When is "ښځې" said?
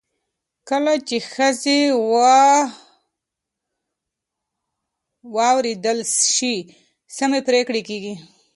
1.31-1.79